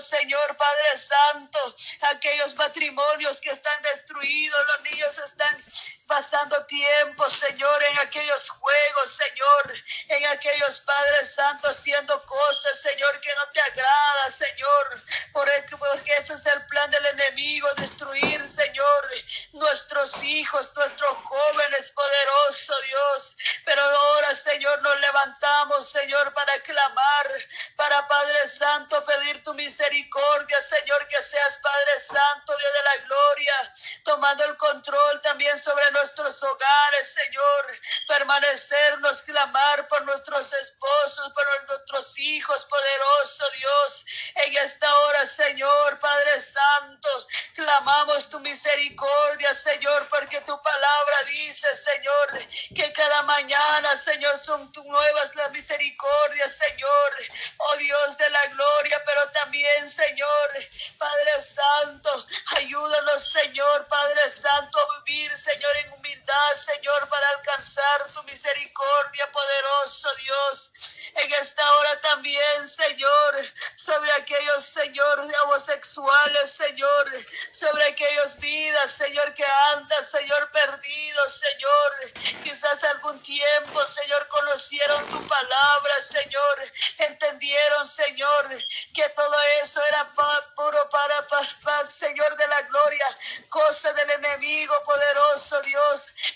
Señor, 0.00 0.56
Padre 0.56 0.98
Santo, 0.98 1.76
aquellos 2.10 2.54
matrimonios 2.54 3.40
que 3.40 3.50
están 3.50 3.82
destruidos, 3.82 4.66
los 4.66 4.90
niños 4.90 5.18
están 5.18 5.64
pasando 6.08 6.64
tiempo, 6.64 7.28
Señor, 7.28 7.82
en 7.84 7.98
aquellos 7.98 8.48
juegos, 8.48 9.12
Señor, 9.12 9.74
en 10.08 10.26
aquellos 10.26 10.80
Padres 10.80 11.34
Santos 11.34 11.78
haciendo 11.78 12.24
cosas, 12.24 12.80
Señor, 12.80 13.20
que 13.20 13.34
no 13.34 13.46
te 13.52 13.60
agrada, 13.60 14.30
Señor, 14.30 15.02
porque 15.32 16.14
ese 16.14 16.32
es 16.32 16.46
el 16.46 16.64
plan 16.66 16.90
del 16.90 17.04
enemigo, 17.06 17.68
destruir, 17.76 18.46
Señor, 18.46 19.10
nuestros 19.52 20.22
hijos, 20.22 20.74
nuestros 20.74 21.18
jóvenes, 21.24 21.92
poderoso 21.92 22.74
Dios. 22.86 23.36
Pero 23.66 23.82
ahora, 23.82 24.34
Señor, 24.34 24.80
nos 24.80 24.98
levantamos, 25.00 25.90
Señor, 25.90 26.32
para 26.32 26.58
clamar, 26.60 27.46
para 27.76 28.08
Padre 28.08 28.48
Santo, 28.48 29.04
pedir 29.04 29.42
tu 29.42 29.52
misericordia, 29.52 30.60
Señor, 30.62 31.06
que 31.08 31.20
seas 31.20 31.60
Padre 31.62 32.00
Santo, 32.00 32.56
Dios 32.56 32.72
de 32.72 32.82
la 32.82 33.04
gloria, 33.04 33.74
tomando 34.04 34.44
el 34.44 34.56
control 34.56 35.20
también 35.20 35.58
sobre 35.58 35.84
nosotros 35.90 35.97
nuestros 35.98 36.42
hogares, 36.44 37.12
Señor, 37.12 37.78
permanecernos, 38.06 39.22
clamar 39.22 39.88
por 39.88 40.04
nuestros 40.04 40.52
esposos, 40.52 41.32
por 41.32 41.68
nuestros 41.68 42.18
hijos, 42.18 42.64
poderoso 42.66 43.44
Dios, 43.58 44.04
en 44.36 44.56
esta 44.58 44.98
hora, 45.00 45.26
Señor, 45.26 45.98
Padre 45.98 46.40
Santo, 46.40 47.26
clamamos 47.54 48.30
tu 48.30 48.38
misericordia, 48.40 49.54
Señor, 49.54 50.08
porque 50.08 50.40
tu 50.42 50.60
palabra 50.62 51.16
dice, 51.26 51.74
Señor, 51.74 52.46
que 52.76 52.92
cada 52.92 53.22
mañana, 53.22 53.96
Señor, 53.96 54.38
son 54.38 54.70
tu 54.72 54.84
nuevas 54.84 55.34
las 55.34 55.50
misericordias, 55.50 56.52
Señor, 56.52 57.16
oh 57.58 57.76
Dios 57.76 58.16
de 58.18 58.30
la 58.30 58.46
gloria, 58.46 59.02
pero 59.04 59.28
también, 59.32 59.90
Señor, 59.90 60.50
Padre 60.96 61.42
Santo, 61.42 62.26
ayúdanos, 62.56 63.28
Señor, 63.30 63.86
Padre 63.88 64.30
Santo, 64.30 64.78
a 64.78 65.00
vivir, 65.04 65.36
Señor, 65.36 65.76
en 65.84 65.87
humildad, 65.96 66.52
Señor, 66.54 67.08
para 67.08 67.28
alcanzar 67.30 68.06
tu 68.12 68.22
misericordia, 68.24 69.30
poderoso 69.32 70.14
Dios. 70.16 70.72
En 71.14 71.32
esta 71.34 71.72
hora 71.74 72.00
también, 72.00 72.68
Señor, 72.68 73.46
sobre 73.76 74.10
aquellos, 74.12 74.64
Señor, 74.64 75.28
homosexuales, 75.44 76.52
Señor, 76.52 77.26
sobre 77.52 77.84
aquellos 77.84 78.38
vidas, 78.38 78.92
Señor, 78.92 79.32
que 79.34 79.44
andan, 79.72 80.06
Señor, 80.06 80.50
perdidos, 80.52 81.40
Señor. 81.40 82.12
Quizás 82.44 82.82
algún 82.84 83.20
tiempo, 83.22 83.84
Señor, 83.86 84.26
conocieron 84.28 85.06
tu 85.06 85.26
palabra, 85.26 86.02
Señor. 86.02 86.72
Entendieron, 86.98 87.88
Señor, 87.88 88.48
que 88.94 89.08
todo 89.10 89.36
eso 89.62 89.82
era 89.86 90.12
puro 90.54 90.88
para, 90.90 91.26
para, 91.26 91.86
Señor 91.86 92.36
de 92.36 92.48
la 92.48 92.62
gloria, 92.62 93.06
cosa 93.48 93.92
del 93.92 94.10
enemigo 94.10 94.74
poderoso, 94.84 95.60
Dios. 95.62 95.77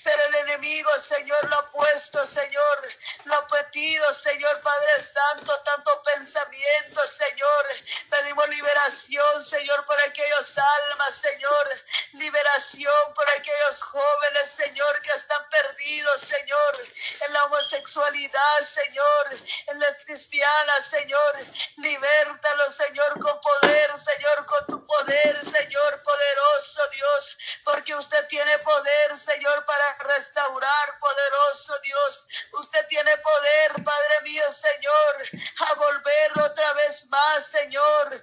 Pero 0.04 0.22
el 0.24 0.34
enemigo, 0.34 0.90
Señor, 0.98 1.48
lo 1.48 1.56
ha 1.56 1.70
puesto, 1.70 2.24
Señor, 2.26 2.88
lo 3.24 3.34
ha 3.34 3.46
petido, 3.46 4.12
Señor 4.12 4.60
Padre 4.60 5.00
Santo, 5.00 5.58
tanto 5.60 6.02
pensamiento, 6.02 7.06
Señor. 7.08 7.66
Pedimos 8.08 8.48
liberación, 8.48 9.42
Señor, 9.42 9.84
por 9.86 10.00
aquellos 10.00 10.58
almas, 10.58 11.14
Señor. 11.14 11.70
Liberación 12.12 13.14
por 13.14 13.28
aquellos 13.30 13.82
jóvenes, 13.82 14.50
Señor, 14.50 15.02
que 15.02 15.10
están 15.10 15.48
perdidos, 15.50 16.20
Señor, 16.20 16.86
en 17.26 17.32
la 17.32 17.44
homosexualidad, 17.44 18.60
Señor, 18.62 19.38
en 19.68 19.80
las 19.80 20.04
cristianas, 20.04 20.86
Señor. 20.86 21.36
Libértalos, 21.76 22.74
Señor, 22.74 23.12
con 23.20 23.40
poder, 23.40 23.96
Señor, 23.96 24.46
con 24.46 24.66
tu 24.66 24.86
poder, 24.86 25.44
Señor, 25.44 26.02
poderoso 26.02 26.88
Dios, 26.88 27.38
porque 27.64 27.94
usted 27.94 28.26
tiene 28.28 28.58
poder, 28.60 29.16
Señor 29.16 29.31
Señor, 29.32 29.64
para 29.64 29.94
restaurar, 30.14 30.98
poderoso 30.98 31.78
Dios. 31.78 32.28
Usted 32.52 32.86
tiene 32.88 33.16
poder, 33.16 33.82
Padre 33.82 34.20
mío, 34.24 34.44
Señor, 34.50 35.42
a 35.68 35.74
volver 35.74 36.38
otra 36.38 36.72
vez 36.74 37.08
más, 37.08 37.46
Señor 37.46 38.22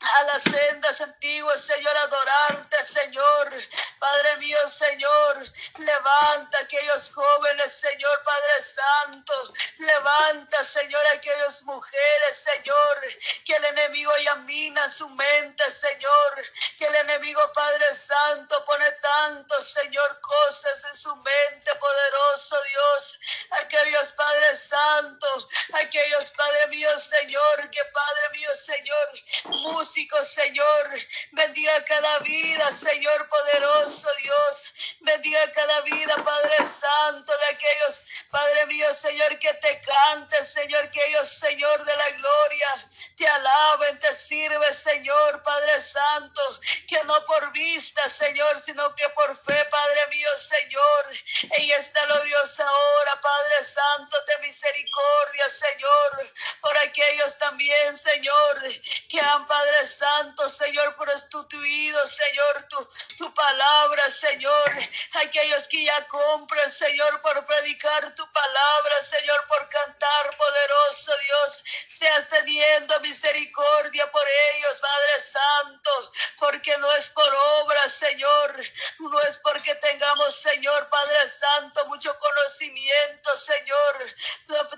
a 0.00 0.22
las 0.24 0.42
sendas 0.42 1.00
antiguas, 1.00 1.60
Señor, 1.60 1.96
adorarte, 1.96 2.84
Señor. 2.84 3.52
Padre 3.98 4.36
mío, 4.36 4.68
Señor, 4.68 5.44
levanta 5.78 6.58
aquellos 6.60 7.12
jóvenes, 7.12 7.72
Señor, 7.72 8.22
Padre 8.22 8.62
Santo. 8.62 9.54
Levanta, 9.78 10.62
Señor, 10.64 11.04
aquellas 11.08 11.62
mujeres, 11.62 12.36
Señor, 12.36 13.00
que 13.44 13.56
el 13.56 13.64
enemigo 13.64 14.12
yamina 14.18 14.88
su 14.88 15.08
mente, 15.10 15.68
Señor. 15.70 16.44
Que 16.78 16.86
el 16.86 16.94
enemigo, 16.94 17.40
Padre 17.52 17.92
Santo, 17.94 18.64
pone 18.64 18.90
tanto, 19.02 19.60
Señor, 19.60 20.20
cosas 20.20 20.84
en 20.84 20.94
su 20.96 21.16
mente, 21.16 21.74
poderoso 21.74 22.56
Dios. 22.62 23.20
Aquellos, 23.62 24.12
Padre 24.12 24.56
Santo, 24.56 25.48
aquellos, 25.74 26.30
Padre 26.30 26.68
mío, 26.68 26.96
Señor, 26.98 27.70
que 27.70 27.84
Padre 27.84 28.30
mío, 28.30 28.54
Señor, 28.54 29.08
Señor. 30.22 30.90
Bendiga 31.32 31.84
cada 31.84 32.18
vida, 32.20 32.70
Señor 32.72 33.28
poderoso 33.28 34.08
Dios. 34.22 34.74
Bendiga 35.00 35.50
cada 35.52 35.80
vida, 35.80 36.14
Padre 36.24 36.58
Santo, 36.66 37.32
de 37.32 37.54
aquellos, 37.54 38.06
Padre 38.30 38.66
mío, 38.66 38.92
Señor, 38.92 39.38
que 39.38 39.54
te 39.54 39.80
canten, 39.80 40.46
Señor, 40.46 40.90
que 40.90 41.04
ellos, 41.06 41.28
Señor 41.28 41.84
de 41.84 41.96
la 41.96 42.10
gloria, 42.10 42.68
te 43.16 43.26
alaben, 43.26 43.98
te 43.98 44.14
sirve, 44.14 44.74
Señor, 44.74 45.42
Padre 45.42 45.80
Santo, 45.80 46.42
que 46.86 47.02
no 47.04 47.24
por 47.26 47.50
vista, 47.52 48.08
Señor, 48.08 48.60
sino 48.60 48.94
que 48.94 49.08
por 49.10 49.36
fe, 49.36 49.64
Padre 49.64 50.06
mío, 50.08 50.28
Señor. 50.36 51.06
Y 51.58 51.72
está 51.72 52.04
lo 52.06 52.20
Dios 52.24 52.60
ahora, 52.60 53.20
Padre 53.20 53.64
Santo, 53.64 54.16
de 54.26 54.38
misericordia, 54.46 55.48
Señor, 55.48 56.32
por 56.60 56.76
aquellos 56.78 57.38
también, 57.38 57.96
Señor, 58.18 58.62
que 59.08 59.20
han, 59.20 59.46
Padre 59.46 59.86
Santo, 59.86 60.50
Señor, 60.50 60.96
por 60.96 61.08
estutuido, 61.08 62.04
Señor, 62.04 62.66
tu, 62.68 62.88
tu 63.16 63.32
palabra, 63.32 64.10
Señor. 64.10 64.72
Aquellos 65.12 65.68
que 65.68 65.84
ya 65.84 66.08
compran, 66.08 66.68
Señor, 66.68 67.20
por 67.22 67.46
predicar 67.46 68.12
tu 68.16 68.32
palabra, 68.32 69.02
Señor, 69.02 69.46
por 69.46 69.68
cantar, 69.68 70.36
poderoso 70.36 71.16
Dios, 71.18 71.64
seas 71.88 72.28
teniendo 72.28 72.98
misericordia 73.00 74.10
por 74.10 74.26
ellos, 74.54 74.80
Padre 74.80 75.20
Santo, 75.20 76.12
porque 76.40 76.76
no 76.78 76.90
es 76.94 77.10
por 77.10 77.32
obra, 77.62 77.88
Señor, 77.88 78.60
no 78.98 79.20
es 79.22 79.38
porque 79.38 79.76
tengamos, 79.76 80.34
Señor, 80.34 80.88
Padre 80.88 81.28
Santo, 81.28 81.86
mucho 81.86 82.18
conocimiento, 82.18 83.36
Señor, 83.36 84.06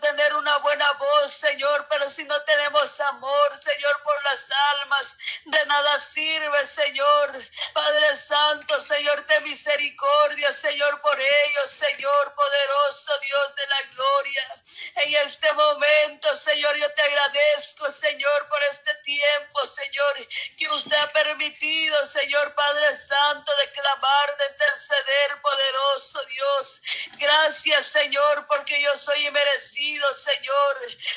tener 0.01 0.35
una 0.35 0.59
buena 0.59 0.93
voz, 0.93 1.33
Señor, 1.33 1.87
pero 1.89 2.09
si 2.09 2.25
no 2.25 2.39
tenemos 2.43 3.01
amor, 3.01 3.30
Señor, 3.59 4.03
por 4.03 4.23
las 4.25 4.49
almas, 4.73 5.19
de 5.45 5.67
nada 5.67 6.01
sirve, 6.01 6.67
Señor. 6.67 7.41
Padre 7.73 8.17
Santo, 8.17 8.81
Señor, 8.81 9.27
de 9.27 9.41
misericordia, 9.41 10.53
Señor, 10.53 11.01
por 11.01 11.19
ellos, 11.21 11.71
Señor, 11.71 12.35
poderoso 12.35 13.19
Dios 13.21 13.55
de 13.57 13.67
la 13.67 13.83
gloria. 13.95 14.63
En 14.97 15.15
este 15.27 15.53
momento, 15.53 16.37
Señor, 16.37 16.77
yo 16.77 16.93
te 16.93 17.03
agradezco, 17.03 17.91
Señor, 17.91 18.49
por 18.49 18.63
este 18.65 18.95
tiempo, 18.97 19.67
Señor, 19.67 20.29
que 20.59 20.69
usted 20.69 20.97
ha 20.97 21.13
permitido, 21.13 22.07
Señor 22.07 22.55
Padre 22.55 22.97
Santo, 22.97 23.55
de 23.57 23.73
clamar, 23.73 24.37
de 24.37 24.47
interceder, 24.47 25.41
poderoso 25.41 26.23
Dios. 26.25 26.81
Gracias, 27.19 27.87
Señor, 27.87 28.47
porque 28.47 28.81
yo 28.81 28.95
soy 28.97 29.31
merecido, 29.31 30.13
Señor. 30.15 30.77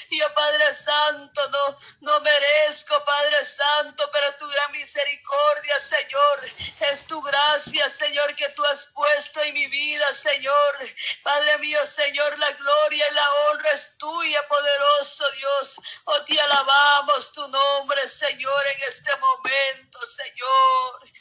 Yo, 0.09 0.33
Padre 0.33 0.73
Santo, 0.73 1.49
no, 1.49 1.77
no 2.01 2.19
merezco, 2.21 3.03
Padre 3.03 3.43
Santo, 3.45 4.09
pero 4.11 4.35
tu 4.35 4.47
gran 4.47 4.71
misericordia, 4.71 5.79
Señor, 5.79 6.51
es 6.91 7.07
tu 7.07 7.21
gracia, 7.21 7.89
Señor, 7.89 8.35
que 8.35 8.49
tú 8.49 8.63
has 8.65 8.85
puesto 8.87 9.41
en 9.41 9.53
mi 9.53 9.67
vida, 9.67 10.13
Señor. 10.13 10.77
Padre 11.23 11.57
mío, 11.59 11.85
Señor, 11.85 12.37
la 12.37 12.51
gloria 12.51 13.05
y 13.09 13.13
la 13.13 13.33
honra 13.33 13.71
es 13.71 13.97
tuya, 13.97 14.47
poderoso 14.47 15.29
Dios. 15.31 15.75
Oh, 16.05 16.23
te 16.23 16.39
alabamos 16.39 17.31
tu 17.33 17.47
nombre, 17.47 18.07
Señor, 18.07 18.67
en 18.67 18.83
este 18.83 19.11
momento, 19.17 19.99
Señor. 20.05 21.11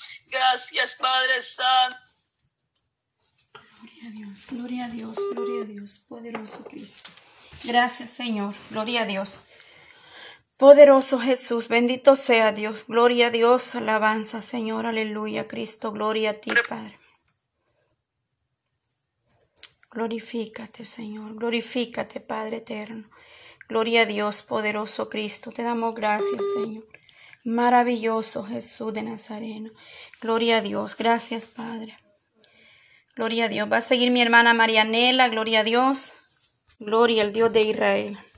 Gracias, 0.53 0.97
Padre 0.97 1.41
Santo. 1.41 1.97
Gloria 3.55 4.07
a 4.07 4.11
Dios, 4.11 4.47
gloria 4.51 4.85
a 4.85 4.89
Dios, 4.91 5.17
gloria 5.35 5.63
a 5.63 5.65
Dios, 5.65 5.99
poderoso 6.07 6.65
Cristo. 6.65 7.11
Gracias, 7.65 8.11
Señor, 8.11 8.55
gloria 8.69 9.03
a 9.03 9.07
Dios. 9.07 9.41
Poderoso 10.59 11.19
Jesús, 11.19 11.69
bendito 11.69 12.17
sea 12.17 12.53
Dios, 12.53 12.85
gloria 12.87 13.29
a 13.29 13.31
Dios, 13.31 13.75
alabanza, 13.75 14.43
Señor, 14.43 14.85
aleluya, 14.85 15.49
Cristo, 15.49 15.91
gloria 15.91 16.31
a 16.31 16.35
ti, 16.35 16.51
Padre. 16.69 16.99
Glorifícate, 19.91 20.85
Señor, 20.85 21.35
glorifícate, 21.37 22.21
Padre 22.21 22.59
eterno. 22.59 23.09
Gloria 23.71 24.03
a 24.03 24.07
Dios, 24.07 24.43
poderoso 24.43 25.09
Cristo, 25.09 25.51
te 25.51 25.63
damos 25.63 25.95
gracias, 25.95 26.43
Señor. 26.57 26.87
Maravilloso 27.45 28.45
Jesús 28.45 28.93
de 28.93 29.03
Nazareno. 29.03 29.73
Gloria 30.23 30.59
a 30.59 30.61
Dios, 30.61 30.97
gracias, 30.97 31.47
Padre. 31.47 31.99
Gloria 33.17 33.47
a 33.47 33.49
Dios. 33.49 33.71
Va 33.71 33.79
a 33.79 33.83
seguir 33.83 34.13
mi 34.13 34.23
hermana 34.23 34.55
Marianela, 34.55 35.29
gloria 35.29 35.61
a 35.61 35.65
Dios. 35.65 36.13
Gloria 36.79 37.25
al 37.25 37.33
Dios 37.33 37.53
de 37.53 37.63
Israel. 37.63 38.19